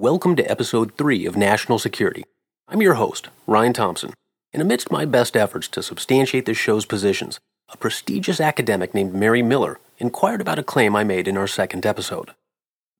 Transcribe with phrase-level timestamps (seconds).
[0.00, 2.24] Welcome to episode 3 of National Security.
[2.68, 4.14] I'm your host, Ryan Thompson,
[4.50, 7.38] and amidst my best efforts to substantiate this show's positions,
[7.68, 11.84] a prestigious academic named Mary Miller inquired about a claim I made in our second
[11.84, 12.30] episode.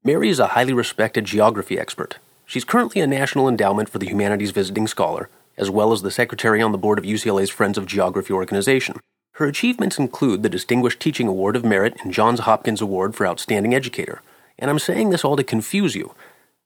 [0.04, 2.18] Mary is a highly respected geography expert.
[2.44, 6.60] She's currently a National Endowment for the Humanities Visiting Scholar, as well as the secretary
[6.60, 9.00] on the board of UCLA's Friends of Geography organization.
[9.36, 13.74] Her achievements include the Distinguished Teaching Award of Merit and Johns Hopkins Award for Outstanding
[13.74, 14.20] Educator.
[14.58, 16.14] And I'm saying this all to confuse you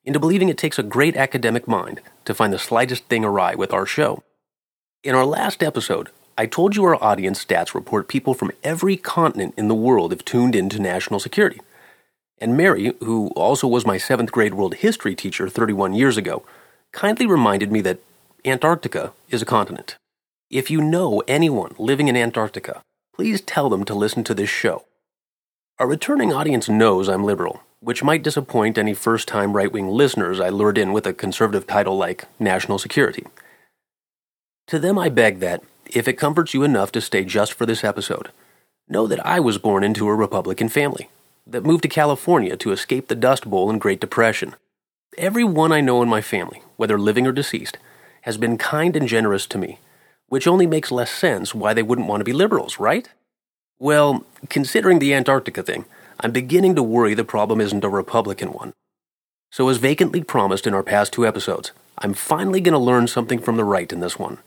[0.05, 3.73] into believing it takes a great academic mind to find the slightest thing awry with
[3.73, 4.23] our show.
[5.03, 9.55] In our last episode, I told you our audience stats report people from every continent
[9.57, 11.61] in the world have tuned into national security.
[12.39, 16.43] And Mary, who also was my seventh grade world history teacher 31 years ago,
[16.93, 18.01] kindly reminded me that
[18.45, 19.97] Antarctica is a continent.
[20.51, 22.83] If you know anyone living in Antarctica,
[23.15, 24.85] please tell them to listen to this show.
[25.79, 30.41] Our returning audience knows I'm liberal, which might disappoint any first time right wing listeners
[30.41, 33.27] I lured in with a conservative title like National Security.
[34.69, 37.85] To them, I beg that, if it comforts you enough to stay just for this
[37.85, 38.31] episode,
[38.89, 41.11] know that I was born into a Republican family
[41.47, 44.55] that moved to California to escape the Dust Bowl and Great Depression.
[45.19, 47.77] Everyone I know in my family, whether living or deceased,
[48.23, 49.79] has been kind and generous to me,
[50.29, 53.11] which only makes less sense why they wouldn't want to be liberals, right?
[53.79, 55.85] Well, considering the Antarctica thing,
[56.21, 58.73] I'm beginning to worry the problem isn't a Republican one.
[59.51, 63.39] So, as vacantly promised in our past two episodes, I'm finally going to learn something
[63.39, 64.39] from the right in this one.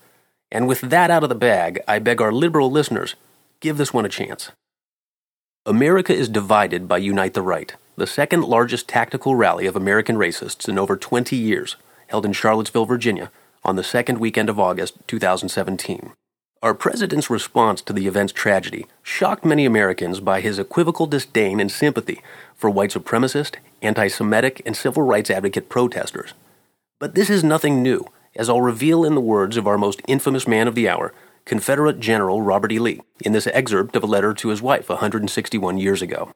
[0.52, 3.16] And with that out of the bag, I beg our liberal listeners
[3.60, 4.52] give this one a chance.
[5.66, 10.70] America is divided by Unite the Right, the second largest tactical rally of American racists
[10.70, 11.76] in over 20 years,
[12.08, 13.32] held in Charlottesville, Virginia,
[13.64, 16.14] on the second weekend of August 2017.
[16.64, 21.72] Our president's response to the event's tragedy shocked many Americans by his equivocal disdain and
[21.72, 22.20] sympathy
[22.56, 26.34] for white supremacist, anti Semitic, and civil rights advocate protesters.
[27.00, 30.48] But this is nothing new, as I'll reveal in the words of our most infamous
[30.48, 31.14] man of the hour,
[31.46, 32.80] Confederate General Robert E.
[32.80, 36.32] Lee, in this excerpt of a letter to his wife 161 years ago.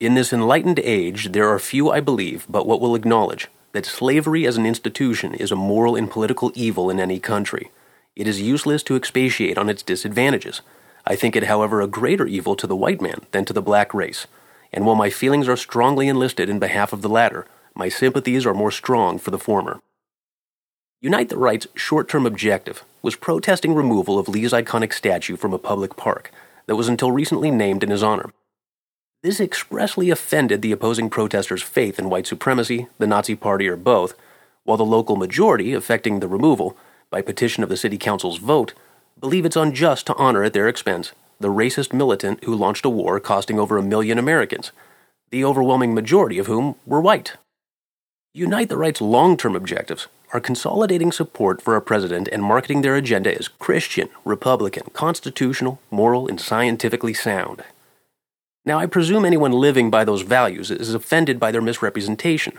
[0.00, 4.46] In this enlightened age, there are few, I believe, but what will acknowledge that slavery
[4.46, 7.70] as an institution is a moral and political evil in any country.
[8.20, 10.60] It is useless to expatiate on its disadvantages.
[11.06, 13.94] I think it, however, a greater evil to the white man than to the black
[13.94, 14.26] race.
[14.74, 18.52] And while my feelings are strongly enlisted in behalf of the latter, my sympathies are
[18.52, 19.80] more strong for the former.
[21.00, 25.58] Unite the Right's short term objective was protesting removal of Lee's iconic statue from a
[25.58, 26.30] public park
[26.66, 28.34] that was until recently named in his honor.
[29.22, 34.12] This expressly offended the opposing protesters' faith in white supremacy, the Nazi Party, or both,
[34.64, 36.76] while the local majority, affecting the removal,
[37.10, 38.72] by petition of the City Council's vote,
[39.18, 43.18] believe it's unjust to honor at their expense the racist militant who launched a war
[43.18, 44.72] costing over a million Americans,
[45.30, 47.36] the overwhelming majority of whom were white.
[48.34, 52.94] Unite the Right's long term objectives are consolidating support for a president and marketing their
[52.94, 57.64] agenda as Christian, Republican, constitutional, moral, and scientifically sound.
[58.64, 62.58] Now, I presume anyone living by those values is offended by their misrepresentation,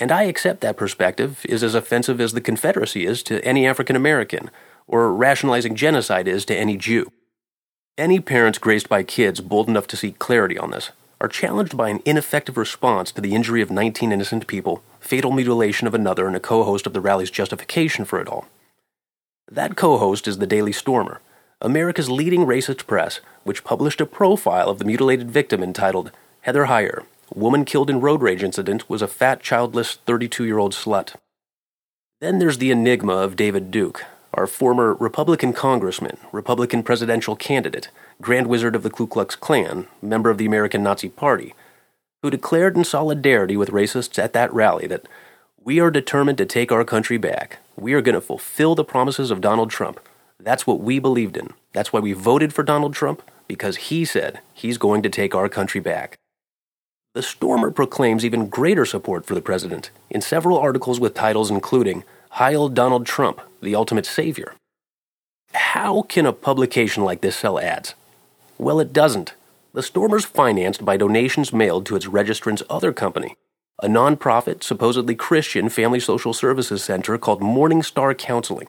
[0.00, 3.96] and I accept that perspective is as offensive as the Confederacy is to any African
[3.96, 4.50] American,
[4.86, 7.12] or rationalizing genocide is to any Jew.
[7.96, 11.88] Any parents graced by kids bold enough to seek clarity on this are challenged by
[11.88, 16.36] an ineffective response to the injury of 19 innocent people, fatal mutilation of another, and
[16.36, 18.46] a co host of the rally's justification for it all.
[19.50, 21.20] That co host is the Daily Stormer,
[21.60, 27.04] America's leading racist press, which published a profile of the mutilated victim entitled Heather Heyer,
[27.34, 31.14] Woman Killed in Road Rage Incident, was a fat, childless 32 year old slut.
[32.20, 37.90] Then there's the enigma of David Duke, our former Republican congressman, Republican presidential candidate,
[38.20, 41.54] Grand Wizard of the Ku Klux Klan, member of the American Nazi Party,
[42.22, 45.06] who declared in solidarity with racists at that rally that
[45.62, 47.58] we are determined to take our country back.
[47.76, 50.00] We are going to fulfill the promises of Donald Trump.
[50.40, 51.52] That's what we believed in.
[51.74, 55.48] That's why we voted for Donald Trump, because he said he's going to take our
[55.48, 56.18] country back.
[57.18, 62.04] The Stormer proclaims even greater support for the president in several articles with titles including
[62.30, 64.54] Heil Donald Trump, the Ultimate Savior.
[65.52, 67.96] How can a publication like this sell ads?
[68.56, 69.34] Well, it doesn't.
[69.74, 73.34] The Stormer's financed by donations mailed to its registrant's other company,
[73.82, 78.68] a nonprofit, supposedly Christian family social services center called Morning Star Counseling.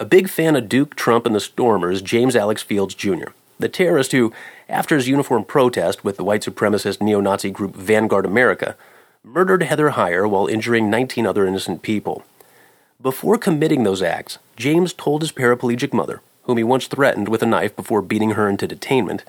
[0.00, 3.28] A big fan of Duke, Trump, and the Stormers, James Alex Fields Jr.,
[3.58, 4.32] the terrorist who,
[4.68, 8.76] after his uniform protest with the white supremacist neo Nazi group Vanguard America,
[9.24, 12.24] murdered Heather Heyer while injuring 19 other innocent people.
[13.00, 17.46] Before committing those acts, James told his paraplegic mother, whom he once threatened with a
[17.46, 19.22] knife before beating her into detainment,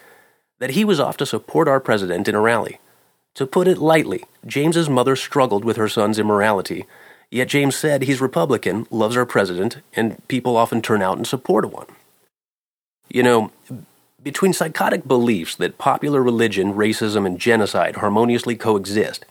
[0.60, 2.80] that he was off to support our president in a rally.
[3.36, 6.86] To put it lightly, James's mother struggled with her son's immorality,
[7.30, 11.72] yet James said he's Republican, loves our president, and people often turn out in support
[11.72, 11.88] one.
[13.10, 13.52] You know,
[14.24, 19.26] between psychotic beliefs that popular religion, racism, and genocide harmoniously coexist,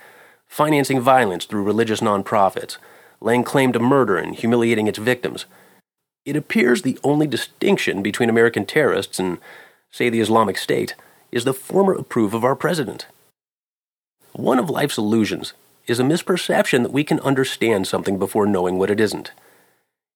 [0.47, 2.79] financing violence through religious nonprofits,
[3.21, 5.45] laying claim to murder and humiliating its victims,
[6.25, 9.39] it appears the only distinction between American terrorists and,
[9.91, 10.95] say, the Islamic State
[11.33, 13.07] is the former approve of our president.
[14.33, 15.53] One of life's illusions
[15.87, 19.33] is a misperception that we can understand something before knowing what it isn't.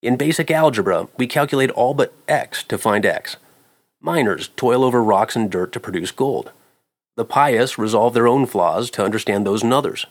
[0.03, 3.37] In basic algebra, we calculate all but x to find x.
[4.05, 6.51] Miners toil over rocks and dirt to produce gold.
[7.15, 10.07] The pious resolve their own flaws to understand those in others.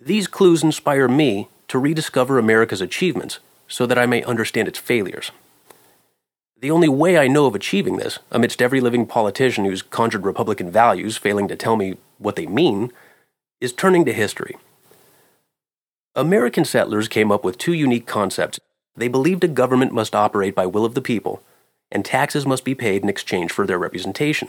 [0.00, 3.38] These clues inspire me to rediscover America's achievements
[3.68, 5.30] so that I may understand its failures.
[6.60, 10.68] The only way I know of achieving this, amidst every living politician who's conjured Republican
[10.68, 12.92] values failing to tell me what they mean,
[13.60, 14.56] is turning to history.
[16.16, 18.58] American settlers came up with two unique concepts.
[18.96, 21.40] They believed a government must operate by will of the people,
[21.90, 24.48] and taxes must be paid in exchange for their representation.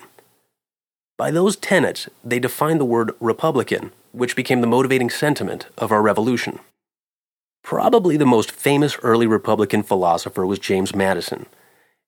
[1.18, 6.02] By those tenets, they defined the word Republican, which became the motivating sentiment of our
[6.02, 6.60] revolution.
[7.64, 11.46] Probably the most famous early Republican philosopher was James Madison.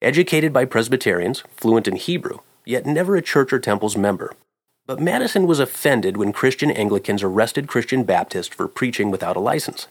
[0.01, 4.33] Educated by Presbyterians, fluent in Hebrew, yet never a church or temple's member.
[4.85, 9.87] But Madison was offended when Christian Anglicans arrested Christian Baptists for preaching without a license.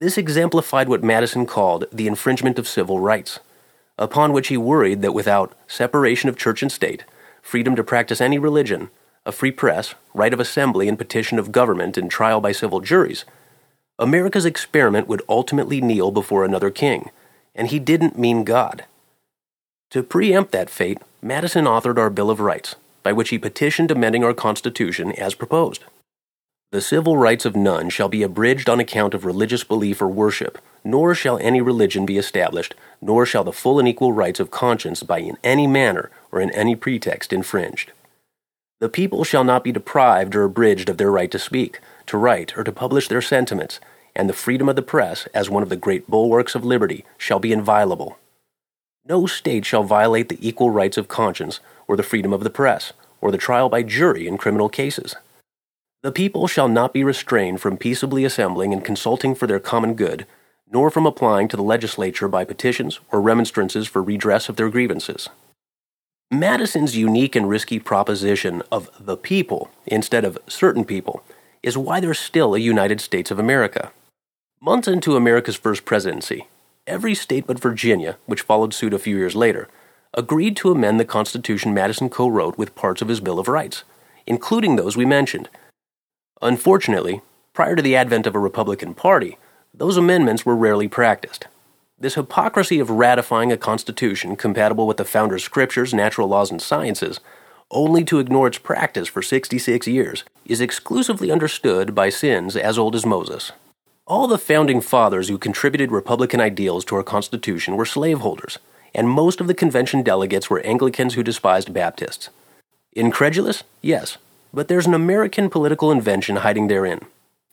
[0.00, 3.40] This exemplified what Madison called the infringement of civil rights,
[4.00, 7.04] upon which he worried that without separation of church and state,
[7.42, 8.90] freedom to practice any religion,
[9.26, 13.26] a free press, right of assembly and petition of government, and trial by civil juries,
[13.98, 17.10] America's experiment would ultimately kneel before another king,
[17.54, 18.86] and he didn't mean God.
[19.90, 24.24] To preempt that fate, Madison authored our Bill of Rights, by which he petitioned amending
[24.24, 25.84] our Constitution as proposed.
[26.72, 30.56] The civil rights of none shall be abridged on account of religious belief or worship,
[30.84, 35.02] nor shall any religion be established, nor shall the full and equal rights of conscience
[35.02, 37.90] by in any manner or in any pretext infringed.
[38.78, 42.56] The people shall not be deprived or abridged of their right to speak, to write,
[42.56, 43.80] or to publish their sentiments,
[44.14, 47.40] and the freedom of the press, as one of the great bulwarks of liberty, shall
[47.40, 48.16] be inviolable.
[49.04, 51.58] No state shall violate the equal rights of conscience,
[51.88, 55.16] or the freedom of the press, or the trial by jury in criminal cases.
[56.02, 60.26] The people shall not be restrained from peaceably assembling and consulting for their common good,
[60.72, 65.28] nor from applying to the legislature by petitions or remonstrances for redress of their grievances.
[66.30, 71.22] Madison's unique and risky proposition of the people instead of certain people
[71.62, 73.90] is why there's still a United States of America.
[74.62, 76.46] Months into America's first presidency,
[76.86, 79.68] every state but Virginia, which followed suit a few years later,
[80.14, 83.84] agreed to amend the Constitution Madison co wrote with parts of his Bill of Rights,
[84.26, 85.48] including those we mentioned.
[86.42, 87.20] Unfortunately,
[87.52, 89.38] prior to the advent of a Republican Party,
[89.74, 91.46] those amendments were rarely practiced.
[91.98, 97.20] This hypocrisy of ratifying a constitution compatible with the founder's scriptures, natural laws, and sciences
[97.70, 102.94] only to ignore its practice for 66 years, is exclusively understood by sins as old
[102.94, 103.52] as Moses.
[104.06, 108.58] All the founding fathers who contributed Republican ideals to our Constitution were slaveholders,
[108.92, 112.30] and most of the convention delegates were Anglicans who despised Baptists.
[112.92, 113.62] Incredulous?
[113.82, 114.18] Yes,
[114.52, 117.00] but there's an American political invention hiding therein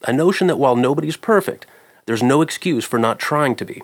[0.06, 1.66] a notion that while nobody's perfect,
[2.06, 3.82] there's no excuse for not trying to be.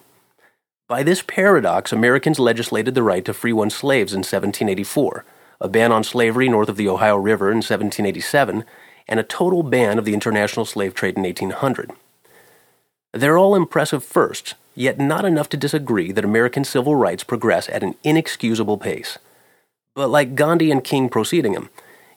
[0.87, 5.25] By this paradox, Americans legislated the right to free one's slaves in 1784
[5.61, 8.65] a ban on slavery north of the Ohio River in 1787,
[9.09, 11.93] and a total ban of the international slave trade in 1800.
[13.12, 17.83] They're all impressive firsts, yet not enough to disagree that American civil rights progress at
[17.83, 19.19] an inexcusable pace.
[19.95, 21.71] But like Gandhi and King preceding him,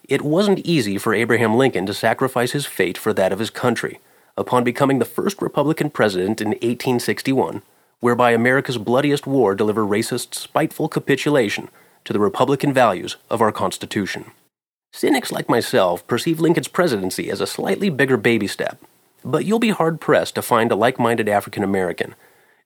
[0.07, 3.99] it wasn't easy for Abraham Lincoln to sacrifice his fate for that of his country
[4.37, 7.61] upon becoming the first Republican president in 1861,
[7.99, 11.69] whereby America's bloodiest war delivered racist, spiteful capitulation
[12.05, 14.31] to the Republican values of our Constitution.
[14.93, 18.79] Cynics like myself perceive Lincoln's presidency as a slightly bigger baby step,
[19.25, 22.15] but you'll be hard pressed to find a like minded African American,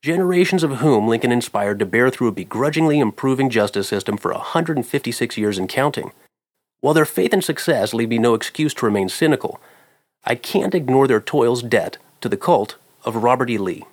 [0.04, 5.38] generations of whom Lincoln inspired to bear through a begrudgingly improving justice system for 156
[5.38, 6.12] years and counting.
[6.82, 9.62] While their faith and success leave me no excuse to remain cynical,
[10.26, 13.58] I can't ignore their toil's debt to the cult of Robert E.
[13.58, 13.86] Lee.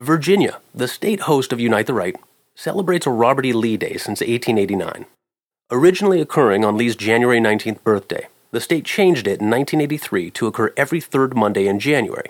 [0.00, 2.16] Virginia, the state host of Unite the Right,
[2.54, 3.52] celebrates a Robert E.
[3.52, 5.06] Lee Day since 1889.
[5.70, 10.72] Originally occurring on Lee's January 19th birthday, the state changed it in 1983 to occur
[10.76, 12.28] every third Monday in January,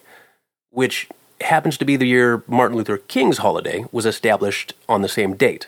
[0.70, 1.08] which
[1.40, 5.66] happens to be the year Martin Luther King's holiday was established on the same date,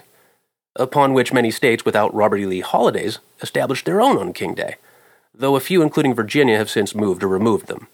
[0.76, 2.47] upon which many states without Robert E.
[2.47, 4.76] Lee holidays established their own on King Day.
[5.37, 7.88] though a few, including Virginia, have since moved or removed them.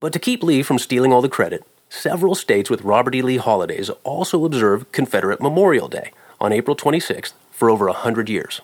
[0.00, 3.22] But to keep Lee from stealing all the credit, several states with Robert E.
[3.22, 8.60] Lee holidays also observe Confederate Memorial Day on April 26th for over a hundred years.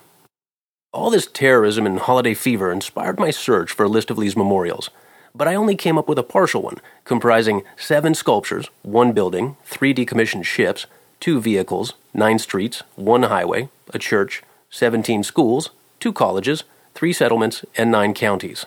[0.93, 4.91] All this terrorism and holiday fever inspired my search for a list of Lee's memorials,
[5.35, 9.93] but I only came up with a partial one, comprising seven sculptures, one building, three
[9.93, 10.87] decommissioned ships,
[11.21, 17.91] two vehicles, nine streets, one highway, a church, 17 schools, two colleges, three settlements, and
[17.91, 18.67] nine counties.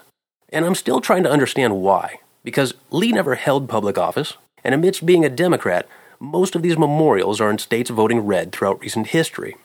[0.50, 5.06] And I'm still trying to understand why, because Lee never held public office, and amidst
[5.06, 5.88] being a Democrat,
[6.20, 9.56] most of these memorials are in states voting red throughout recent history.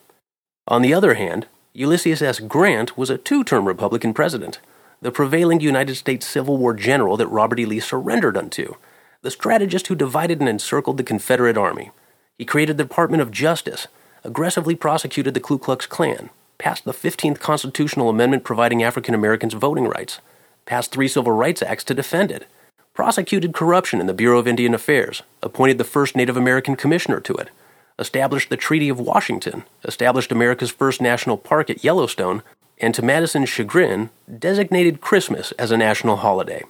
[0.68, 2.38] On the other hand, Ulysses S.
[2.40, 4.58] Grant was a two term Republican president,
[5.00, 7.66] the prevailing United States Civil War general that Robert E.
[7.66, 8.74] Lee surrendered unto,
[9.22, 11.90] the strategist who divided and encircled the Confederate Army.
[12.38, 13.86] He created the Department of Justice,
[14.24, 19.84] aggressively prosecuted the Ku Klux Klan, passed the 15th constitutional amendment providing African Americans voting
[19.84, 20.20] rights,
[20.64, 22.46] passed three civil rights acts to defend it,
[22.94, 27.34] prosecuted corruption in the Bureau of Indian Affairs, appointed the first Native American commissioner to
[27.34, 27.50] it,
[27.98, 32.42] established the Treaty of Washington, established America's first national park at Yellowstone,
[32.78, 36.64] and to Madison's chagrin, designated Christmas as a national holiday.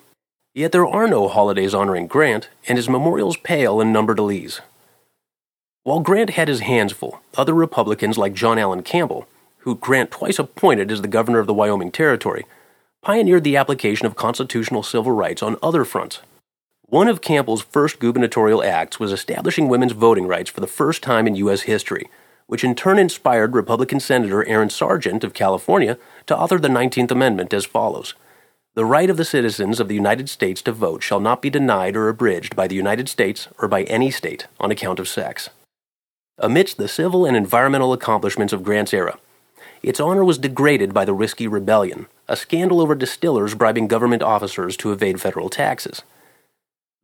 [0.55, 4.61] Yet there are no holidays honoring Grant, and his memorials pale in number to Lee's.
[5.85, 9.27] While Grant had his hands full, other Republicans like John Allen Campbell,
[9.59, 12.47] who Grant twice appointed as the governor of the Wyoming Territory,
[13.03, 16.21] pioneered the application of constitutional civil rights on other fronts.
[16.87, 21.27] One of Campbell's first gubernatorial acts was establishing women's voting rights for the first time
[21.27, 21.63] in U.S.
[21.63, 22.09] history,
[22.47, 27.53] which in turn inspired Republican Senator Aaron Sargent of California to author the 19th Amendment
[27.53, 28.15] as follows
[28.75, 31.97] The right of the citizens of the United States to vote shall not be denied
[31.97, 35.51] or abridged by the United States or by any state on account of sex.
[36.45, 39.17] Amidst the civil and environmental accomplishments of Grant's era,
[39.81, 44.77] its honor was degraded by the Whiskey Rebellion, a scandal over distillers bribing government officers
[44.79, 46.03] to evade federal taxes.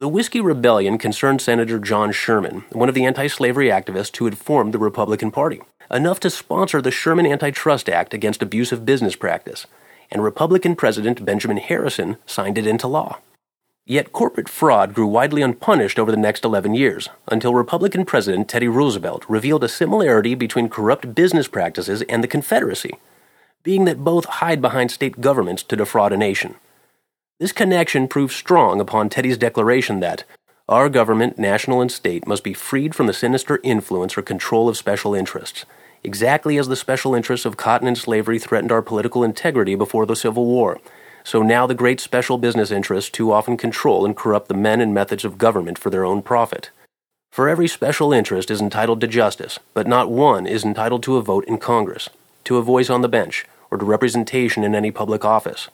[0.01, 4.37] The Whiskey Rebellion concerned Senator John Sherman, one of the anti slavery activists who had
[4.37, 9.69] formed the Republican Party, enough to sponsor the Sherman Antitrust Act against abusive business practice,
[10.11, 13.21] and Republican President Benjamin Harrison signed it into law.
[13.91, 18.69] Yet corporate fraud grew widely unpunished over the next 11 years, until Republican President Teddy
[18.69, 22.99] Roosevelt revealed a similarity between corrupt business practices and the Confederacy,
[23.63, 26.57] being that both hide behind state governments to defraud a nation.
[27.41, 30.25] This connection proved strong upon Teddy's declaration that
[30.69, 34.77] our government, national and state, must be freed from the sinister influence or control of
[34.77, 35.65] special interests,
[36.05, 40.15] exactly as the special interests of cotton and slavery threatened our political integrity before the
[40.15, 40.79] Civil War.
[41.29, 44.95] So now the great special business interests too often control and corrupt the men and
[44.95, 46.71] methods of government for their own profit.
[47.31, 51.23] For every special interest is entitled to justice, but not one is entitled to a
[51.23, 52.09] vote in Congress,
[52.45, 55.69] to a voice on the bench, or to representation in any public office.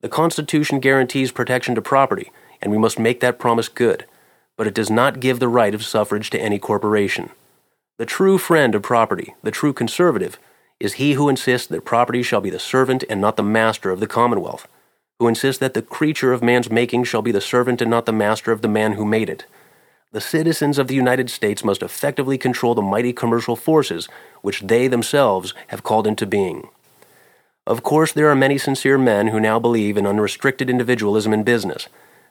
[0.00, 2.32] The Constitution guarantees protection to property,
[2.62, 4.06] and we must make that promise good,
[4.56, 7.28] but it does not give the right of suffrage to any corporation.
[7.98, 10.38] The true friend of property, the true conservative,
[10.80, 14.00] is he who insists that property shall be the servant and not the master of
[14.00, 14.66] the commonwealth,
[15.18, 18.12] who insists that the creature of man's making shall be the servant and not the
[18.12, 19.46] master of the man who made it.
[20.12, 24.08] The citizens of the United States must effectively control the mighty commercial forces
[24.42, 26.68] which they themselves have called into being.
[27.66, 31.88] Of course, there are many sincere men who now believe in unrestricted individualism in business,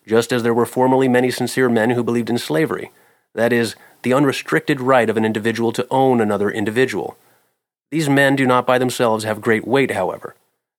[0.08, 2.92] just as there were formerly many sincere men who believed in slavery
[3.34, 7.18] that is, the unrestricted right of an individual to own another individual.
[7.90, 10.36] These men do not by themselves have great weight, however.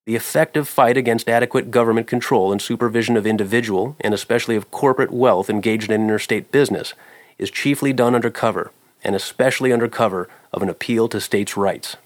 [0.07, 5.11] The effective fight against adequate government control and supervision of individual, and especially of corporate
[5.11, 6.93] wealth engaged in interstate business,
[7.39, 8.71] is chiefly done under cover,
[9.03, 11.97] and especially under cover of an appeal to states' rights.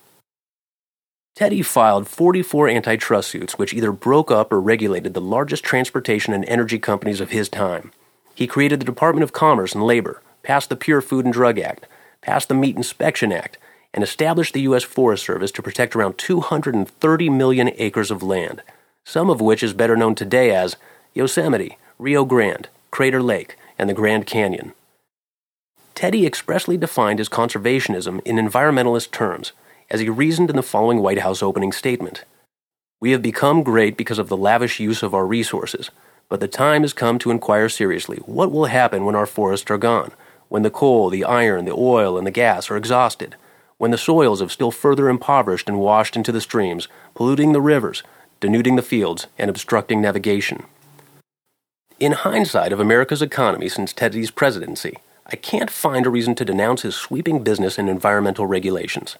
[1.34, 6.44] Teddy filed 44 antitrust suits which either broke up or regulated the largest transportation and
[6.44, 7.90] energy companies of his time.
[8.32, 11.86] He created the Department of Commerce and Labor, passed the Pure Food and Drug Act,
[12.20, 13.58] passed the Meat Inspection Act,
[13.98, 14.84] and established the U.S.
[14.84, 18.62] Forest Service to protect around 230 million acres of land,
[19.04, 20.76] some of which is better known today as
[21.14, 24.72] Yosemite, Rio Grande, Crater Lake, and the Grand Canyon.
[25.96, 29.50] Teddy expressly defined his conservationism in environmentalist terms
[29.90, 32.22] as he reasoned in the following White House opening statement
[33.00, 35.90] We have become great because of the lavish use of our resources,
[36.28, 39.76] but the time has come to inquire seriously what will happen when our forests are
[39.76, 40.12] gone,
[40.48, 43.34] when the coal, the iron, the oil, and the gas are exhausted,
[43.78, 48.02] when the soils have still further impoverished and washed into the streams, polluting the rivers,
[48.40, 50.64] denuding the fields, and obstructing navigation.
[51.98, 56.82] In hindsight of America's economy since Teddy's presidency, I can't find a reason to denounce
[56.82, 59.16] his sweeping business and environmental regulations.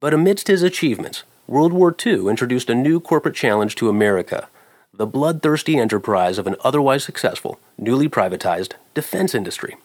[0.00, 4.48] But amidst his achievements, World War II introduced a new corporate challenge to America
[4.92, 9.76] the bloodthirsty enterprise of an otherwise successful, newly privatized defense industry.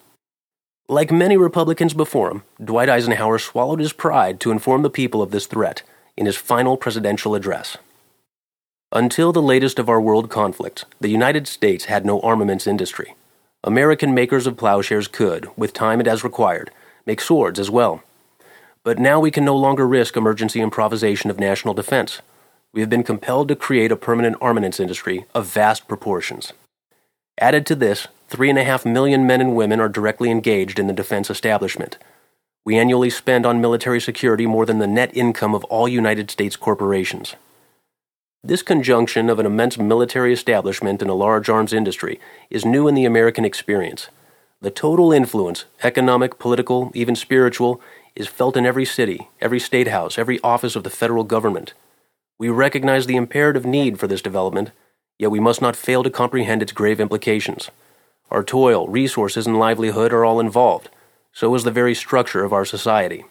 [0.89, 5.31] Like many Republicans before him, Dwight Eisenhower swallowed his pride to inform the people of
[5.31, 5.83] this threat
[6.17, 7.77] in his final presidential address.
[8.91, 13.15] Until the latest of our world conflicts, the United States had no armaments industry.
[13.63, 16.69] American makers of plowshares could, with time and as required,
[17.05, 18.03] make swords as well.
[18.83, 22.21] But now we can no longer risk emergency improvisation of national defense
[22.73, 26.53] we have been compelled to create a permanent armaments industry of vast proportions.
[27.39, 30.87] Added to this, three and a half million men and women are directly engaged in
[30.87, 31.99] the defense establishment.
[32.65, 36.55] We annually spend on military security more than the net income of all United States
[36.55, 37.35] corporations.
[38.43, 42.95] This conjunction of an immense military establishment and a large arms industry is new in
[42.95, 44.07] the American experience.
[44.61, 47.81] The total influence, economic, political, even spiritual,
[48.15, 51.75] is felt in every city, every state house, every office of the federal government.
[52.39, 54.71] We recognize the imperative need for this development,
[55.19, 57.69] yet we must not fail to comprehend its grave implications.
[58.33, 60.89] Our toil, resources, and livelihood are all involved,
[61.31, 63.23] so is the very structure of our society.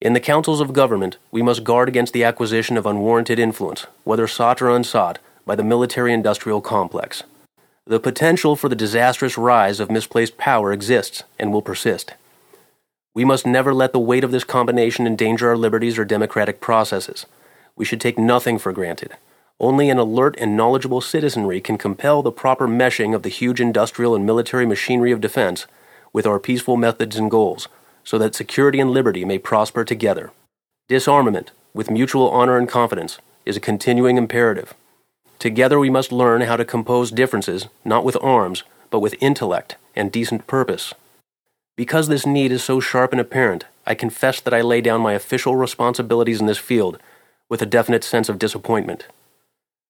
[0.00, 4.28] In the councils of government, we must guard against the acquisition of unwarranted influence, whether
[4.28, 7.24] sought or unsought, by the military industrial complex.
[7.86, 12.12] The potential for the disastrous rise of misplaced power exists and will persist.
[13.14, 17.26] We must never let the weight of this combination endanger our liberties or democratic processes
[17.78, 19.12] we should take nothing for granted.
[19.60, 24.14] Only an alert and knowledgeable citizenry can compel the proper meshing of the huge industrial
[24.14, 25.66] and military machinery of defense
[26.12, 27.68] with our peaceful methods and goals,
[28.04, 30.30] so that security and liberty may prosper together.
[30.88, 34.74] Disarmament, with mutual honor and confidence, is a continuing imperative.
[35.38, 40.12] Together we must learn how to compose differences, not with arms, but with intellect and
[40.12, 40.94] decent purpose.
[41.76, 45.12] Because this need is so sharp and apparent, I confess that I lay down my
[45.14, 46.98] official responsibilities in this field
[47.48, 49.06] with a definite sense of disappointment.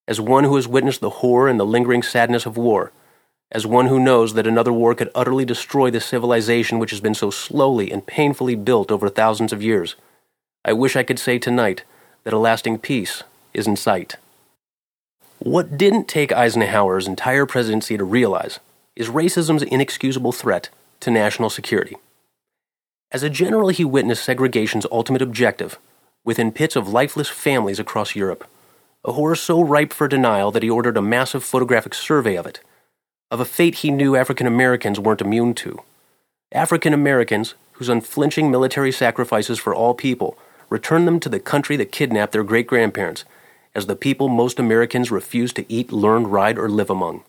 [0.09, 2.93] As one who has witnessed the horror and the lingering sadness of war,
[3.53, 7.15] as one who knows that another war could utterly destroy the civilization which has been
[7.15, 9.97] so slowly and painfully built over thousands of years,
[10.65, 11.85] I wish I could say tonight
[12.25, 14.17] that a lasting peace is in sight.
[15.41, 18.61] What didn't take Eisenhower's entire presidency to realize
[18.97, 21.97] is racism's inexcusable threat to national security.
[23.13, 25.79] As a general, he witnessed segregation's ultimate objective
[26.25, 28.47] within pits of lifeless families across Europe,
[29.05, 32.61] a horror so ripe for denial that he ordered a massive photographic survey of it,
[33.31, 35.83] of a fate he knew African Americans weren't immune to.
[36.53, 40.37] African Americans, whose unflinching military sacrifices for all people
[40.71, 43.25] returned them to the country that kidnapped their great grandparents,
[43.75, 47.23] as the people most Americans refused to eat, learn, ride, or live among.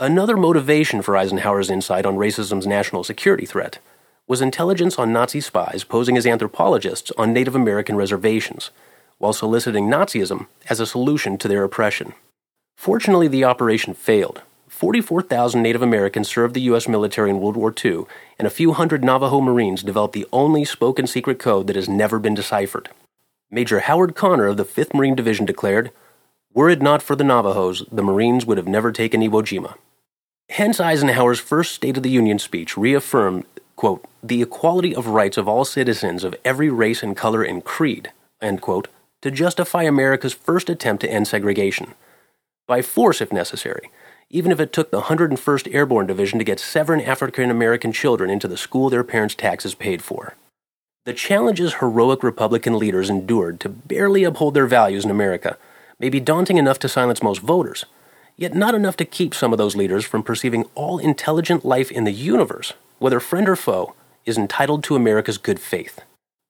[0.00, 3.78] Another motivation for Eisenhower's insight on racism's national security threat
[4.26, 8.70] was intelligence on Nazi spies posing as anthropologists on Native American reservations,
[9.18, 12.14] while soliciting Nazism as a solution to their oppression.
[12.76, 14.42] Fortunately, the operation failed.
[14.68, 16.86] 44,000 Native Americans served the U.S.
[16.86, 18.04] military in World War II,
[18.38, 22.18] and a few hundred Navajo Marines developed the only spoken secret code that has never
[22.18, 22.88] been deciphered.
[23.50, 25.90] Major Howard Connor of the 5th Marine Division declared,
[26.54, 29.74] Were it not for the Navajos, the Marines would have never taken Iwo Jima.
[30.50, 33.44] Hence, Eisenhower's first State of the Union speech reaffirmed
[33.78, 38.10] quote, the equality of rights of all citizens of every race and color and creed,
[38.42, 38.88] end quote,
[39.22, 41.94] to justify America's first attempt to end segregation.
[42.66, 43.90] By force, if necessary,
[44.30, 48.48] even if it took the 101st Airborne Division to get seven African American children into
[48.48, 50.34] the school their parents' taxes paid for.
[51.04, 55.56] The challenges heroic Republican leaders endured to barely uphold their values in America
[55.98, 57.86] may be daunting enough to silence most voters,
[58.36, 62.04] yet not enough to keep some of those leaders from perceiving all intelligent life in
[62.04, 66.00] the universe whether friend or foe, is entitled to America's good faith.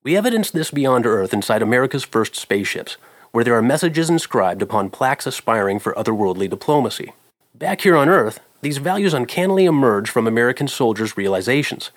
[0.02, 2.96] We evidence this beyond Earth inside America's first spaceships,
[3.32, 7.12] where there are messages inscribed upon plaques aspiring for otherworldly diplomacy.
[7.54, 11.90] Back here on Earth, these values uncannily emerge from American soldiers' realizations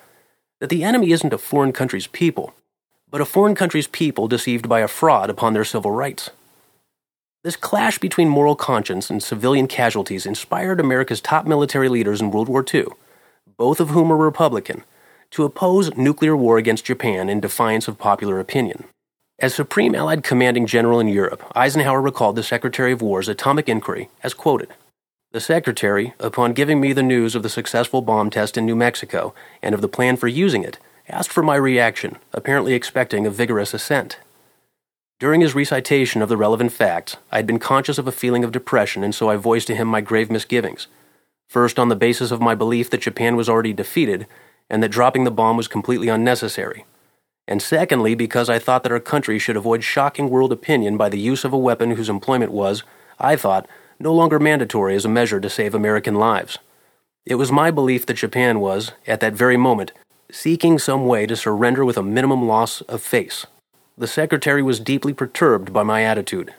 [0.60, 2.54] that the enemy isn't a foreign country's people,
[3.10, 6.30] but a foreign country's people deceived by a fraud upon their civil rights.
[7.42, 12.48] This clash between moral conscience and civilian casualties inspired America's top military leaders in World
[12.48, 12.86] War II
[13.56, 14.82] both of whom were Republican,
[15.32, 18.84] to oppose nuclear war against Japan in defiance of popular opinion.
[19.38, 24.08] As Supreme Allied Commanding General in Europe, Eisenhower recalled the Secretary of War's atomic inquiry
[24.22, 24.68] as quoted
[25.32, 29.34] The Secretary, upon giving me the news of the successful bomb test in New Mexico
[29.62, 33.72] and of the plan for using it, asked for my reaction, apparently expecting a vigorous
[33.72, 34.18] assent.
[35.18, 38.52] During his recitation of the relevant facts, I had been conscious of a feeling of
[38.52, 40.88] depression, and so I voiced to him my grave misgivings.
[41.48, 44.26] First, on the basis of my belief that Japan was already defeated
[44.72, 46.84] and that dropping the bomb was completely unnecessary.
[47.48, 51.18] and secondly, because I thought that our country should avoid shocking world opinion by the
[51.18, 52.82] use of a weapon whose employment was,
[53.18, 56.58] I thought, no longer mandatory as a measure to save American lives.
[57.26, 59.92] It was my belief that Japan was, at that very moment,
[60.30, 63.46] seeking some way to surrender with a minimum loss of face.
[63.98, 66.54] The Secretary was deeply perturbed by my attitude.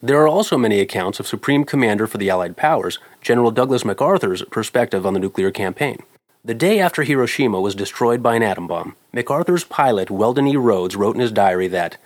[0.00, 4.42] There are also many accounts of Supreme Commander for the Allied Powers, General Douglas MacArthur's
[4.50, 5.98] perspective on the nuclear campaign.
[6.46, 10.56] The day after Hiroshima was destroyed by an atom bomb, MacArthur's pilot Weldon E.
[10.56, 11.96] Rhoades wrote in his diary that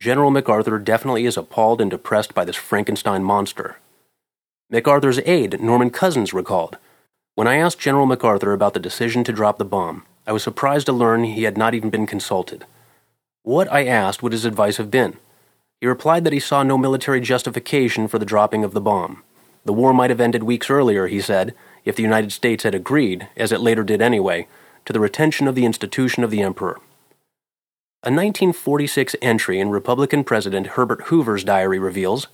[0.00, 3.76] General MacArthur definitely is appalled and depressed by this Frankenstein monster.
[4.70, 6.78] MacArthur's aide, Norman Cousins, recalled
[7.34, 10.86] When I asked General MacArthur about the decision to drop the bomb, I was surprised
[10.86, 12.64] to learn he had not even been consulted.
[13.42, 15.18] What, I asked, would his advice have been?
[15.82, 19.22] He replied that he saw no military justification for the dropping of the bomb.
[19.66, 23.28] The war might have ended weeks earlier, he said, if the United States had agreed,
[23.36, 24.46] as it later did anyway,
[24.84, 26.78] to the retention of the institution of the emperor.
[28.02, 32.28] A 1946 entry in Republican President Herbert Hoover's diary reveals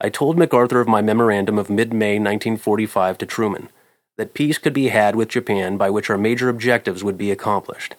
[0.00, 3.70] I told MacArthur of my memorandum of mid May 1945 to Truman
[4.16, 7.96] that peace could be had with Japan by which our major objectives would be accomplished.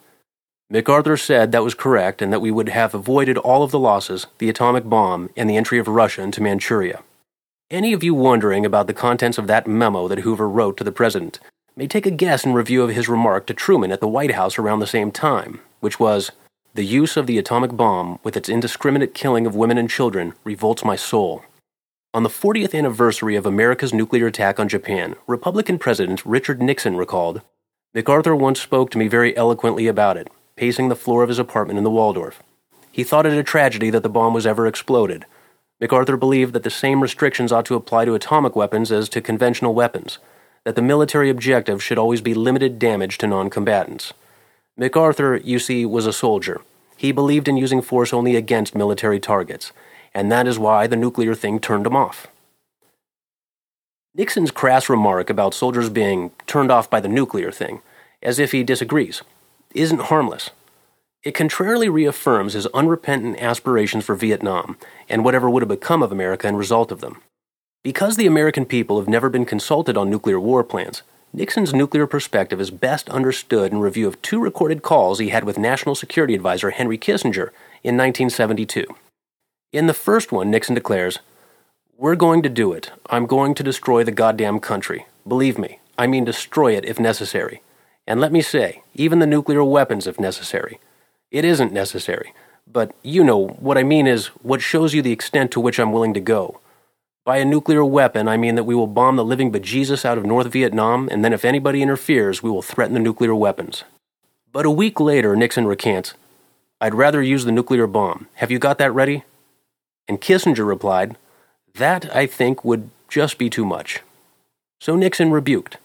[0.70, 4.28] MacArthur said that was correct and that we would have avoided all of the losses,
[4.40, 7.04] the atomic bomb, and the entry of Russia into Manchuria.
[7.72, 10.92] Any of you wondering about the contents of that memo that Hoover wrote to the
[10.92, 11.40] President
[11.76, 14.60] may take a guess in review of his remark to Truman at the White House
[14.60, 16.32] around the same time, which was,
[16.76, 20.86] The use of the atomic bomb, with its indiscriminate killing of women and children, revolts
[20.86, 21.44] my soul.
[22.14, 27.42] On the 40th anniversary of America's nuclear attack on Japan, Republican President Richard Nixon recalled,
[27.96, 31.80] MacArthur once spoke to me very eloquently about it, pacing the floor of his apartment
[31.80, 32.44] in the Waldorf.
[32.92, 35.26] He thought it a tragedy that the bomb was ever exploded,
[35.86, 39.76] MacArthur believed that the same restrictions ought to apply to atomic weapons as to conventional
[39.76, 40.18] weapons,
[40.64, 44.12] that the military objective should always be limited damage to non combatants.
[44.76, 46.60] MacArthur, you see, was a soldier.
[46.98, 49.72] He believed in using force only against military targets,
[50.12, 52.26] and that is why the nuclear thing turned him off.
[54.16, 57.84] Nixon's crass remark about soldiers being turned off by the nuclear thing,
[58.24, 59.22] as if he disagrees,
[59.76, 60.50] isn't harmless.
[61.26, 64.78] It contrarily reaffirms his unrepentant aspirations for Vietnam
[65.10, 67.24] and whatever would have become of America in result of them.
[67.84, 71.02] Because the American people have never been consulted on nuclear war plans,
[71.34, 75.58] Nixon's nuclear perspective is best understood in review of two recorded calls he had with
[75.58, 77.50] National Security Advisor Henry Kissinger
[77.84, 78.86] in 1972.
[79.74, 81.20] In the first one, Nixon declares,
[81.98, 82.92] We're going to do it.
[83.10, 85.08] I'm going to destroy the goddamn country.
[85.28, 87.64] Believe me, I mean destroy it if necessary.
[88.06, 90.80] And let me say, even the nuclear weapons if necessary.
[91.32, 92.34] It isn't necessary.
[92.72, 95.92] But you know, what I mean is what shows you the extent to which I'm
[95.92, 96.60] willing to go.
[97.24, 100.26] By a nuclear weapon, I mean that we will bomb the living bejesus out of
[100.26, 103.84] North Vietnam, and then if anybody interferes, we will threaten the nuclear weapons.
[104.52, 106.14] But a week later, Nixon recants
[106.82, 108.28] I'd rather use the nuclear bomb.
[108.36, 109.24] Have you got that ready?
[110.08, 111.18] And Kissinger replied,
[111.74, 114.02] That, I think, would just be too much.
[114.80, 115.78] So Nixon rebuked.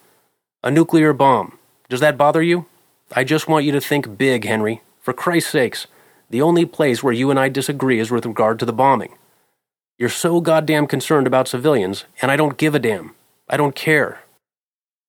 [0.62, 1.59] A nuclear bomb.
[1.88, 2.66] Does that bother you?
[3.14, 4.83] I just want you to think big, Henry.
[5.00, 5.86] For Christ's sakes,
[6.28, 9.16] the only place where you and I disagree is with regard to the bombing.
[9.98, 13.14] You're so goddamn concerned about civilians, and I don't give a damn.
[13.48, 14.20] I don't care.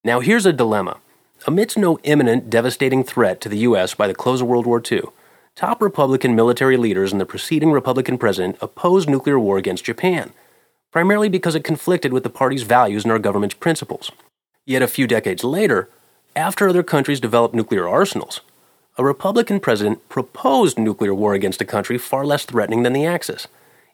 [0.04, 0.98] Now here's a dilemma.
[1.46, 3.94] Amidst no imminent, devastating threat to the U.S.
[3.94, 5.02] by the close of World War II,
[5.56, 10.32] top Republican military leaders and the preceding Republican president opposed nuclear war against Japan,
[10.92, 14.12] primarily because it conflicted with the party's values and our government's principles.
[14.66, 15.90] Yet a few decades later,
[16.36, 18.42] after other countries developed nuclear arsenals,
[18.98, 23.48] a Republican president proposed nuclear war against a country far less threatening than the Axis,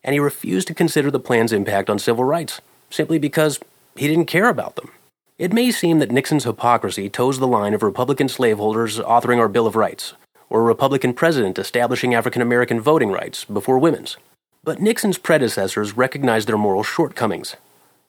[0.03, 3.59] and he refused to consider the plan's impact on civil rights, simply because
[3.95, 4.89] he didn't care about them.
[5.37, 9.67] It may seem that Nixon's hypocrisy toes the line of Republican slaveholders authoring our Bill
[9.67, 10.13] of Rights,
[10.49, 14.17] or a Republican president establishing African American voting rights before women's.
[14.63, 17.55] But Nixon's predecessors recognized their moral shortcomings.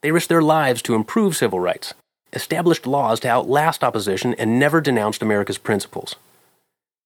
[0.00, 1.92] They risked their lives to improve civil rights,
[2.32, 6.16] established laws to outlast opposition, and never denounced America's principles.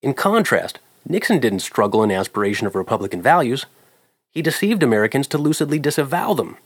[0.03, 3.67] In contrast, Nixon didn't struggle in aspiration of Republican values.
[4.31, 6.57] He deceived Americans to lucidly disavow them,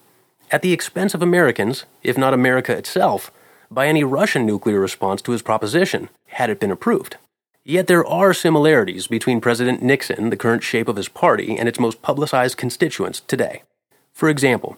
[0.50, 3.32] at the expense of Americans, if not America itself,
[3.70, 7.16] by any Russian nuclear response to his proposition, had it been approved.
[7.64, 11.80] Yet there are similarities between President Nixon, the current shape of his party, and its
[11.80, 13.64] most publicized constituents today.
[14.12, 14.76] For example,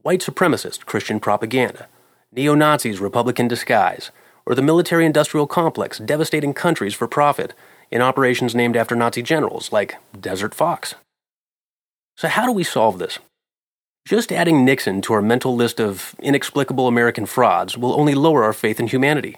[0.00, 1.86] white supremacist Christian propaganda,
[2.32, 4.10] neo Nazis Republican disguise,
[4.46, 7.52] or the military industrial complex devastating countries for profit
[7.90, 10.94] in operations named after Nazi generals, like Desert Fox.
[12.16, 13.18] So, how do we solve this?
[14.06, 18.52] Just adding Nixon to our mental list of inexplicable American frauds will only lower our
[18.52, 19.36] faith in humanity.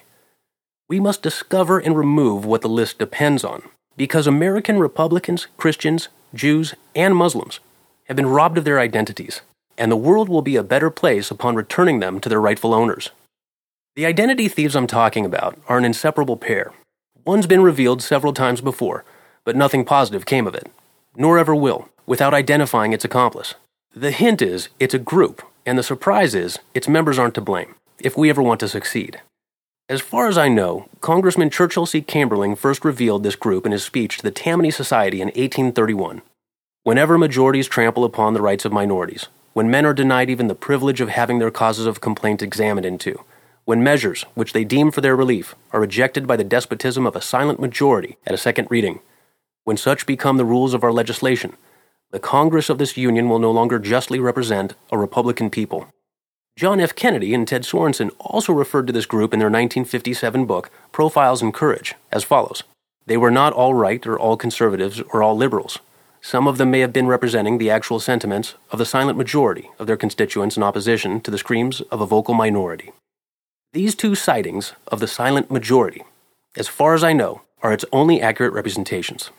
[0.89, 3.63] We must discover and remove what the list depends on
[3.95, 7.59] Because American Republicans, Christians, Jews, and Muslims
[8.05, 9.41] have been robbed of their identities,
[9.77, 13.11] and the world will be a better place upon returning them to their rightful owners.
[13.95, 16.73] The identity thieves I'm talking about are an inseparable pair.
[17.25, 19.05] One's been revealed several times before,
[19.45, 20.69] but nothing positive came of it,
[21.15, 23.55] nor ever will, without identifying its accomplice.
[23.95, 27.75] The hint is it's a group, and the surprise is its members aren't to blame,
[27.99, 29.21] if we ever want to succeed.
[29.87, 32.01] As far as I know, Congressman Churchill C.
[32.01, 36.21] Cambreleng first revealed this group in his speech to the Tammany Society in 1831.
[36.83, 40.99] Whenever majorities trample upon the rights of minorities, when men are denied even the privilege
[40.99, 43.23] of having their causes of complaint examined into,
[43.65, 47.21] when measures, which they deem for their relief, are rejected by the despotism of a
[47.21, 48.99] silent majority at a second reading,
[49.63, 51.55] when such become the rules of our legislation,
[52.11, 55.87] the Congress of this Union will no longer justly represent a Republican people.
[56.55, 56.93] John F.
[56.93, 61.51] Kennedy and Ted Sorensen also referred to this group in their 1957 book, Profiles in
[61.51, 62.63] Courage, as follows
[63.07, 65.79] They were not all right or all conservatives or all liberals.
[66.21, 69.87] Some of them may have been representing the actual sentiments of the silent majority of
[69.87, 72.91] their constituents in opposition to the screams of a vocal minority.
[73.73, 76.03] These two sightings of the silent majority,
[76.55, 79.31] as far as I know, are its only accurate representations.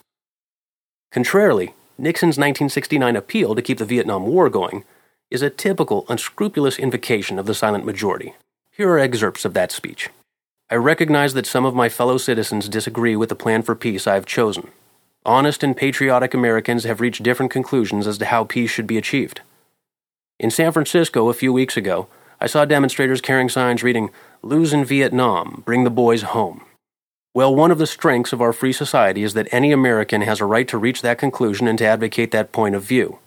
[1.13, 4.83] Contrarily, Nixon's 1969 appeal to keep the Vietnam War going
[5.31, 8.35] is a typical unscrupulous invocation of the silent majority.
[8.73, 10.11] Here are excerpts of that speech.
[10.69, 14.15] I recognize that some of my fellow citizens disagree with the plan for peace I
[14.15, 14.73] have chosen.
[15.25, 19.43] Honest and patriotic Americans have reached different conclusions as to how peace should be achieved.
[20.41, 22.09] In San Francisco a few weeks ago,
[22.41, 24.11] I saw demonstrators carrying signs reading,
[24.43, 26.65] Lose in Vietnam, bring the boys home.
[27.35, 30.45] Well, one of the strengths of our free society is that any American has a
[30.45, 33.19] right to reach that conclusion and to advocate that point of view.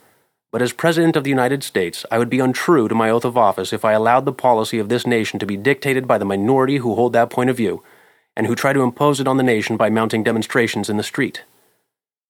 [0.51, 3.37] But as President of the United States, I would be untrue to my oath of
[3.37, 6.77] office if I allowed the policy of this nation to be dictated by the minority
[6.77, 7.83] who hold that point of view
[8.35, 11.43] and who try to impose it on the nation by mounting demonstrations in the street.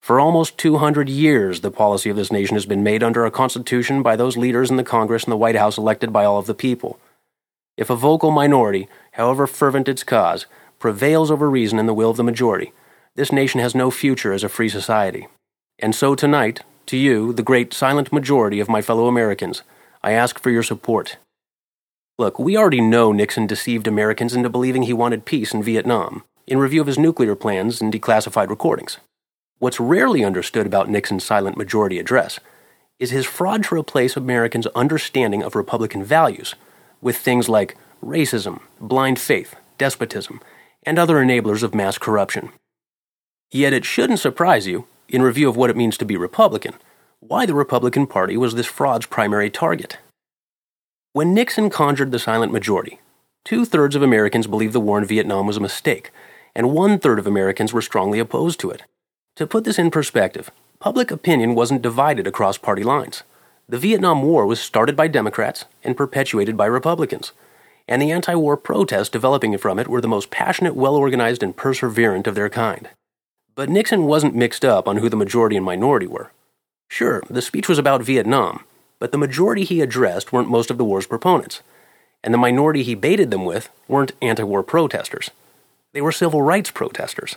[0.01, 4.01] For almost 200 years, the policy of this nation has been made under a constitution
[4.01, 6.53] by those leaders in the Congress and the White House elected by all of the
[6.53, 6.99] people.
[7.75, 10.45] If a vocal minority, however fervent its cause,
[10.79, 12.71] prevails over reason and the will of the majority,
[13.15, 15.27] this nation has no future as a free society.
[15.79, 19.63] And so tonight, to you, the great silent majority of my fellow Americans,
[20.03, 21.17] I ask for your support.
[22.17, 26.57] Look, we already know Nixon deceived Americans into believing he wanted peace in Vietnam, in
[26.57, 28.97] review of his nuclear plans and declassified recordings.
[29.59, 32.39] What's rarely understood about Nixon's silent majority address
[32.99, 36.53] is his fraud to replace Americans' understanding of Republican values
[37.01, 40.41] with things like racism, blind faith, despotism,
[40.83, 42.51] and other enablers of mass corruption.
[43.51, 46.75] Yet it shouldn't surprise you, in review of what it means to be Republican,
[47.19, 49.97] why the Republican Party was this fraud's primary target.
[51.13, 52.99] When Nixon conjured the silent majority,
[53.43, 56.11] two thirds of Americans believed the war in Vietnam was a mistake,
[56.53, 58.83] and one third of Americans were strongly opposed to it.
[59.37, 63.23] To put this in perspective, public opinion wasn't divided across party lines.
[63.67, 67.31] The Vietnam War was started by Democrats and perpetuated by Republicans
[67.87, 71.55] and the anti war protests developing from it were the most passionate, well organized, and
[71.55, 72.89] perseverant of their kind.
[73.55, 76.31] But Nixon wasn't mixed up on who the majority and minority were.
[76.89, 78.63] Sure, the speech was about Vietnam,
[78.99, 81.61] but the majority he addressed weren't most of the war's proponents,
[82.23, 85.31] and the minority he baited them with weren't anti war protesters.
[85.93, 87.35] They were civil rights protesters,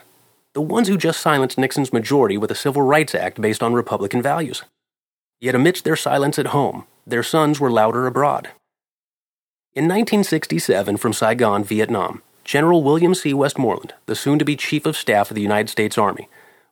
[0.55, 4.23] the ones who just silenced Nixon's majority with a Civil Rights Act based on Republican
[4.23, 4.65] values.
[5.41, 8.51] Yet amidst their silence at home, their sons were louder abroad.
[9.75, 13.33] In 1967, from Saigon, Vietnam, General William C.
[13.33, 16.29] Westmoreland, the soon to be Chief of Staff of the United States Army,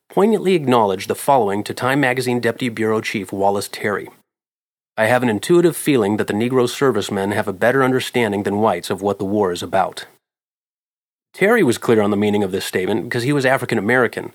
[0.08, 4.08] poignantly acknowledged the following to Time magazine Deputy Bureau Chief Wallace Terry
[4.98, 8.90] I have an intuitive feeling that the Negro servicemen have a better understanding than whites
[8.90, 10.06] of what the war is about.
[11.32, 14.32] Terry was clear on the meaning of this statement because he was African American.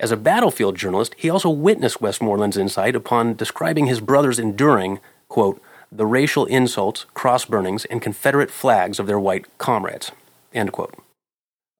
[0.00, 5.60] As a battlefield journalist, he also witnessed Westmoreland's insight upon describing his brother's enduring, quote,
[5.90, 10.12] the racial insults, cross burnings, and Confederate flags of their white comrades.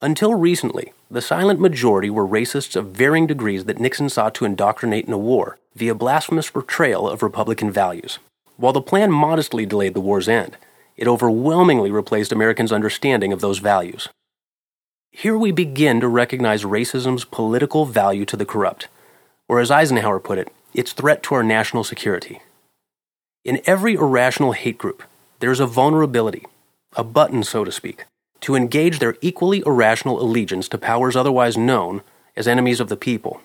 [0.00, 5.06] Until recently, the silent majority were racists of varying degrees that Nixon sought to indoctrinate
[5.06, 8.18] in a war via blasphemous portrayal of Republican values.
[8.56, 10.56] While the plan modestly delayed the war's end,
[10.96, 14.08] it overwhelmingly replaced Americans' understanding of those values.
[15.18, 18.86] Here we begin to recognize racism's political value to the corrupt,
[19.48, 22.40] or as Eisenhower put it, its threat to our national security.
[23.44, 25.02] In every irrational hate group,
[25.40, 26.46] there's a vulnerability,
[26.92, 28.04] a button, so to speak,
[28.42, 32.02] to engage their equally irrational allegiance to powers otherwise known
[32.36, 33.40] as enemies of the people.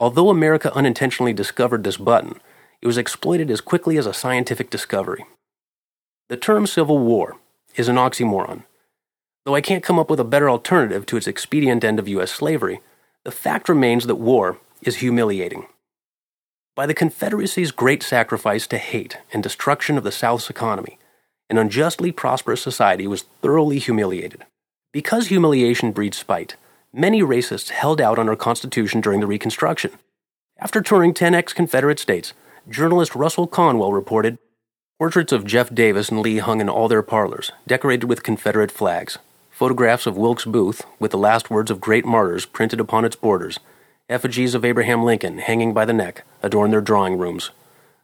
[0.00, 2.40] Although America unintentionally discovered this button,
[2.82, 5.24] it was exploited as quickly as a scientific discovery.
[6.28, 7.36] The term Civil War
[7.76, 8.64] is an oxymoron.
[9.44, 12.30] Though I can't come up with a better alternative to its expedient end of U.S.
[12.30, 12.80] slavery,
[13.24, 15.66] the fact remains that war is humiliating.
[16.76, 20.98] By the Confederacy's great sacrifice to hate and destruction of the South's economy,
[21.48, 24.44] an unjustly prosperous society was thoroughly humiliated.
[24.92, 26.56] Because humiliation breeds spite,
[26.92, 29.92] many racists held out on our Constitution during the Reconstruction.
[30.58, 32.34] After touring 10 ex Confederate states,
[32.68, 34.38] journalist Russell Conwell reported
[34.98, 39.18] Portraits of Jeff Davis and Lee hung in all their parlors, decorated with Confederate flags.
[39.60, 43.60] Photographs of Wilkes Booth, with the last words of great martyrs printed upon its borders,
[44.08, 47.50] Effigies of Abraham Lincoln, hanging by the neck, adorn their drawing rooms.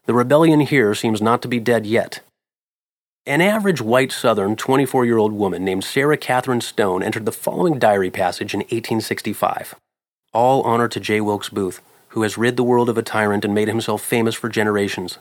[0.05, 2.21] The rebellion here seems not to be dead yet.
[3.25, 7.79] An average white Southern 24 year old woman named Sarah Catherine Stone entered the following
[7.79, 9.77] diary passage in 1865.
[10.35, 11.23] All honor to J.
[11.23, 14.51] Wilkes Booth, who has rid the world of a tyrant and made himself famous for
[14.51, 15.17] generations.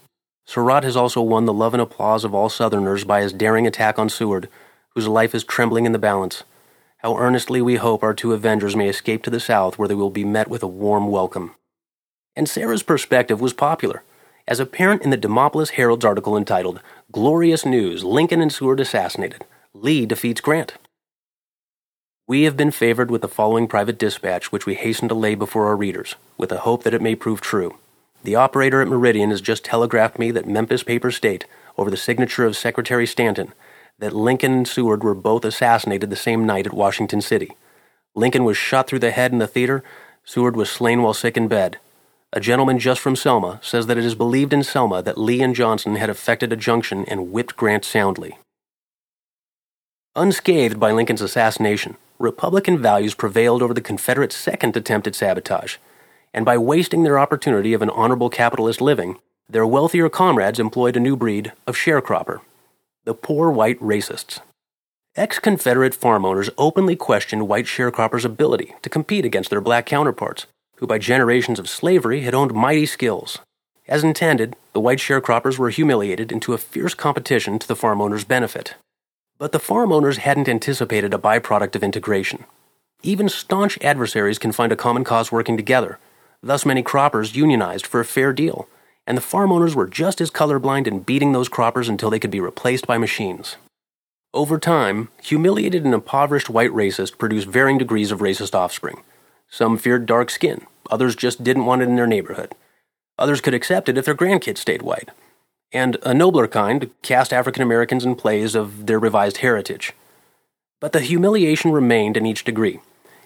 [0.46, 3.98] Surratt has also won the love and applause of all Southerners by his daring attack
[3.98, 4.50] on Seward,
[4.96, 6.44] whose life is trembling in the balance.
[7.00, 10.10] How earnestly we hope our two avengers may escape to the South, where they will
[10.10, 11.54] be met with a warm welcome.
[12.36, 14.04] And Sarah's perspective was popular,
[14.48, 16.80] as apparent in the Demopolis Herald's article entitled,
[17.12, 19.44] Glorious News Lincoln and Seward Assassinated.
[19.74, 20.76] Lee defeats Grant.
[22.28, 25.68] We have been favored with the following private dispatch, which we hasten to lay before
[25.68, 27.78] our readers, with the hope that it may prove true.
[28.24, 31.46] The operator at Meridian has just telegraphed me that Memphis papers state,
[31.78, 33.54] over the signature of Secretary Stanton,
[34.00, 37.56] that Lincoln and Seward were both assassinated the same night at Washington City.
[38.14, 39.84] Lincoln was shot through the head in the theater,
[40.26, 41.78] Seward was slain while sick in bed.
[42.34, 45.56] A gentleman just from Selma says that it is believed in Selma that Lee and
[45.56, 48.38] Johnston had effected a junction and whipped Grant soundly.
[50.16, 55.78] Unscathed by Lincoln's assassination, Republican values prevailed over the Confederate second attempt at sabotage,
[56.34, 61.00] and by wasting their opportunity of an honorable capitalist living, their wealthier comrades employed a
[61.00, 62.42] new breed of sharecropper
[63.06, 64.40] the poor white racists.
[65.16, 70.48] Ex Confederate farm owners openly questioned white sharecroppers' ability to compete against their black counterparts,
[70.78, 73.38] who by generations of slavery had owned mighty skills.
[73.88, 78.26] As intended, the white sharecroppers were humiliated into a fierce competition to the farm owners'
[78.26, 78.74] benefit.
[79.38, 82.46] But the farm owners hadn't anticipated a byproduct of integration.
[83.04, 86.00] Even staunch adversaries can find a common cause working together.
[86.42, 88.68] Thus, many croppers unionized for a fair deal
[89.08, 92.32] and the farm owners were just as colorblind in beating those croppers until they could
[92.32, 93.58] be replaced by machines.
[94.34, 99.02] Over time, humiliated and impoverished white racists produced varying degrees of racist offspring.
[99.50, 102.54] Some feared dark skin, others just didn't want it in their neighborhood.
[103.18, 105.10] Others could accept it if their grandkids stayed white.
[105.72, 109.94] And a nobler kind cast African Americans in plays of their revised heritage.
[110.82, 112.82] But the humiliation remained in each degree.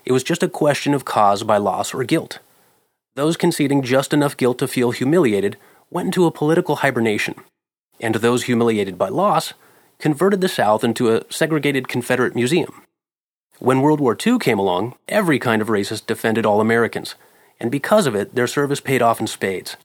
[0.05, 2.39] It was just a question of cause by loss or guilt.
[3.15, 5.57] Those conceding just enough guilt to feel humiliated
[5.91, 7.35] went into a political hibernation,
[7.99, 9.53] and those humiliated by loss
[9.99, 12.83] converted the South into a segregated Confederate museum.
[13.59, 17.15] When World War II came along, every kind of racist defended all Americans,
[17.59, 19.75] and because of it, their service paid off in spades.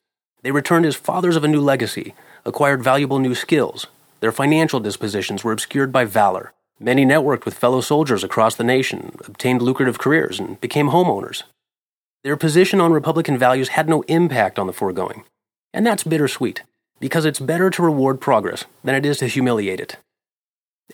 [0.43, 2.15] They returned as fathers of a new legacy,
[2.45, 3.89] acquired valuable new skills.
[4.21, 6.53] Their financial dispositions were obscured by valor.
[6.79, 11.43] Many networked with fellow soldiers across the nation, obtained lucrative careers, and became homeowners.
[12.23, 15.25] Their position on Republican values had no impact on the foregoing.
[15.75, 16.63] And that's bittersweet,
[17.01, 19.97] because it's better to reward progress than it is to humiliate it.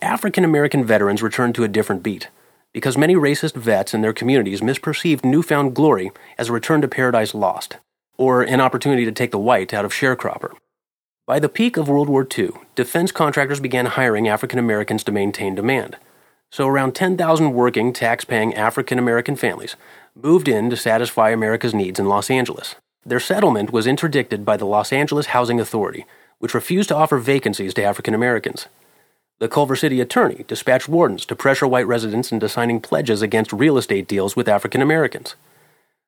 [0.00, 2.28] African American veterans returned to a different beat,
[2.72, 7.34] because many racist vets in their communities misperceived newfound glory as a return to paradise
[7.34, 7.76] lost,
[8.16, 10.54] or an opportunity to take the white out of sharecropper.
[11.26, 15.54] By the peak of World War II, defense contractors began hiring African Americans to maintain
[15.54, 15.98] demand.
[16.50, 19.76] So around 10,000 working, tax paying African American families
[20.14, 22.76] moved in to satisfy America's needs in Los Angeles.
[23.10, 26.06] Their settlement was interdicted by the Los Angeles Housing Authority,
[26.38, 28.68] which refused to offer vacancies to African Americans.
[29.40, 33.78] The Culver City attorney dispatched wardens to pressure white residents into signing pledges against real
[33.78, 35.34] estate deals with African Americans.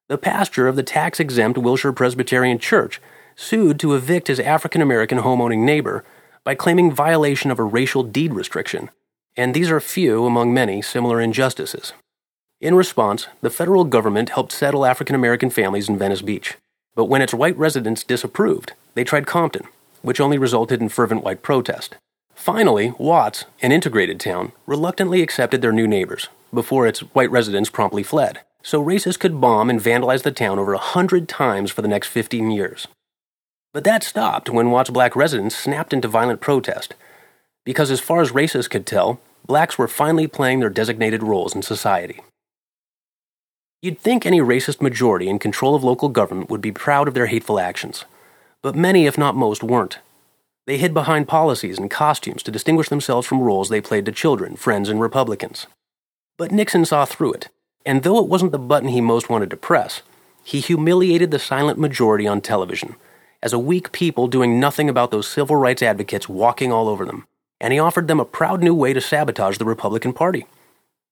[0.07, 3.01] The pastor of the tax exempt Wilshire Presbyterian Church
[3.35, 6.05] sued to evict his African American homeowning neighbor
[6.45, 8.91] by claiming violation of a racial deed restriction,
[9.37, 11.95] and these are few among many similar injustices.
[12.61, 16.59] In response, the federal government helped settle African American families in Venice Beach.
[16.95, 19.67] But when its white residents disapproved, they tried Compton,
[20.03, 21.97] which only resulted in fervent white protest.
[22.35, 28.03] Finally, Watts, an integrated town, reluctantly accepted their new neighbors, before its white residents promptly
[28.03, 28.41] fled.
[28.63, 32.09] So racists could bomb and vandalize the town over a hundred times for the next
[32.09, 32.89] 15 years.
[33.73, 36.95] But that stopped when Watts' black residents snapped into violent protest,
[37.65, 41.63] because as far as racists could tell, blacks were finally playing their designated roles in
[41.63, 42.21] society.
[43.85, 47.27] You'd think any racist majority in control of local government would be proud of their
[47.27, 48.05] hateful actions.
[48.63, 49.99] But many, if not most, weren't.
[50.67, 54.55] They hid behind policies and costumes to distinguish themselves from roles they played to children,
[54.55, 55.67] friends, and Republicans.
[56.39, 57.49] But Nixon saw through it.
[57.85, 60.03] And though it wasn't the button he most wanted to press,
[60.45, 62.95] he humiliated the silent majority on television
[63.43, 67.27] as a weak people doing nothing about those civil rights advocates walking all over them.
[67.61, 70.47] And he offered them a proud new way to sabotage the Republican Party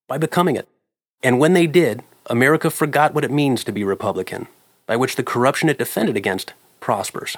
[0.06, 0.68] by becoming it.
[1.20, 4.46] And when they did, America forgot what it means to be Republican,
[4.86, 7.36] by which the corruption it defended against prospers.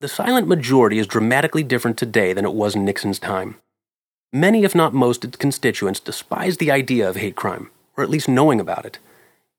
[0.00, 3.56] The silent majority is dramatically different today than it was in Nixon's time.
[4.32, 8.10] Many, if not most, of its constituents despise the idea of hate crime, or at
[8.10, 9.00] least knowing about it,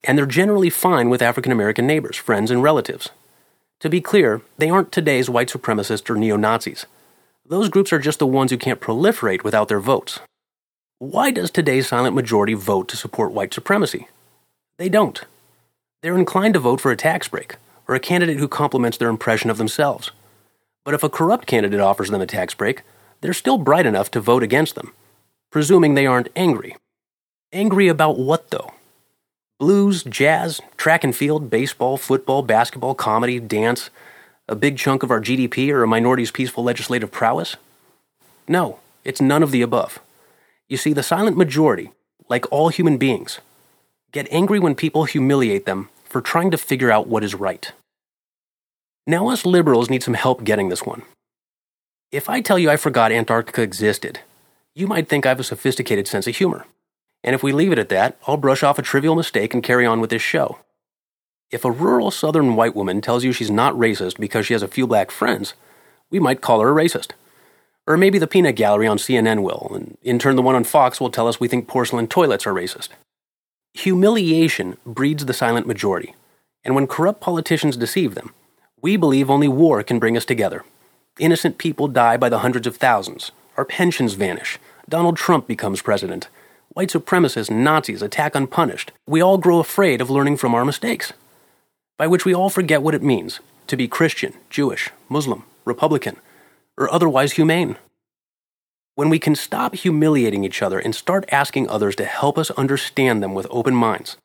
[0.05, 3.09] and they're generally fine with African American neighbors, friends, and relatives.
[3.81, 6.85] To be clear, they aren't today's white supremacists or neo Nazis.
[7.45, 10.21] Those groups are just the ones who can't proliferate without their votes.
[10.99, 14.09] Why does today's silent majority vote to support white supremacy?
[14.75, 15.23] They don't.
[16.01, 17.55] They're inclined to vote for a tax break,
[17.87, 20.11] or a candidate who complements their impression of themselves.
[20.83, 22.81] But if a corrupt candidate offers them a tax break,
[23.21, 24.91] they're still bright enough to vote against them,
[25.51, 26.75] presuming they aren't angry.
[27.53, 28.73] Angry about what, though?
[29.57, 33.89] Blues, jazz, track and field, baseball, football, basketball, comedy, dance,
[34.49, 37.55] a big chunk of our GDP, or a minority's peaceful legislative prowess?
[38.49, 40.01] No, it's none of the above.
[40.69, 41.91] You see, the silent majority,
[42.29, 43.39] like all human beings,
[44.11, 47.71] get angry when people humiliate them for trying to figure out what is right.
[49.07, 51.01] Now, us liberals need some help getting this one.
[52.11, 54.19] If I tell you I forgot Antarctica existed,
[54.75, 56.65] you might think I have a sophisticated sense of humor.
[57.23, 59.85] And if we leave it at that, I'll brush off a trivial mistake and carry
[59.85, 60.59] on with this show.
[61.49, 64.67] If a rural southern white woman tells you she's not racist because she has a
[64.67, 65.55] few black friends,
[66.11, 67.11] we might call her a racist.
[67.89, 71.01] Or maybe the peanut gallery on CNN will, and in turn the one on Fox
[71.01, 72.89] will tell us we think porcelain toilets are racist.
[73.73, 76.13] Humiliation breeds the silent majority,
[76.63, 78.31] and when corrupt politicians deceive them,
[78.79, 80.63] we believe only war can bring us together.
[81.17, 86.27] Innocent people die by the hundreds of thousands, our pensions vanish, Donald Trump becomes president,
[86.69, 88.91] white supremacists Nazis attack unpunished.
[89.07, 91.11] We all grow afraid of learning from our mistakes,
[91.97, 96.17] by which we all forget what it means to be Christian, Jewish, Muslim, Republican,
[96.79, 97.75] or otherwise humane.
[98.95, 103.21] When we can stop humiliating each other and start asking others to help us understand
[103.21, 104.17] them with open minds,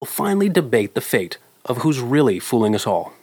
[0.00, 3.14] we'll finally debate the fate of who's really fooling us all.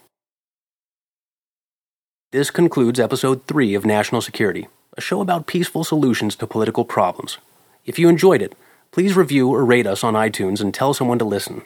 [2.32, 7.38] This concludes episode 3 of National Security, a show about peaceful solutions to political problems.
[7.84, 8.54] If you enjoyed it,
[8.92, 11.62] please review or rate us on iTunes and tell someone to listen.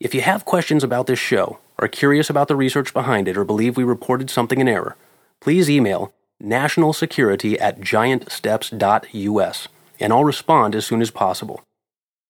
[0.00, 3.44] If you have questions about this show, are curious about the research behind it, or
[3.44, 4.96] believe we reported something in error,
[5.40, 6.12] please email
[6.42, 9.68] nationalsecurity at giantsteps.us,
[10.00, 11.62] and I'll respond as soon as possible.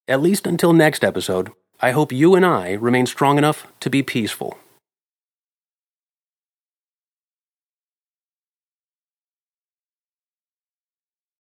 [0.09, 1.51] At least until next episode,
[1.81, 4.59] I hope you and I remain strong enough to be peaceful.